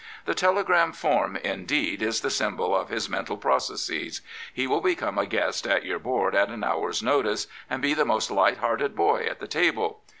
[0.25, 4.21] The telegram form, indeed, is the symbol of his mental processes.
[4.51, 8.03] He will become a guest at your board at an hour's notice, and be the
[8.03, 10.01] most light hearted boy at the table.